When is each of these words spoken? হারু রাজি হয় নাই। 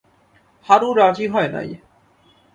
হারু 0.67 0.89
রাজি 0.93 1.25
হয় 1.27 1.49
নাই। 1.51 1.69